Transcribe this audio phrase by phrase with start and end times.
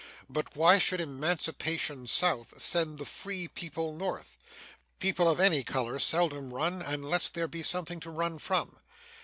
[0.27, 4.35] But why should emancipation South send the free people North?
[4.97, 8.79] People of any color seldom run unless there be something to run from.